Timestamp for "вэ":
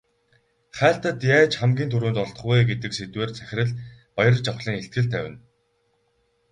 2.47-2.57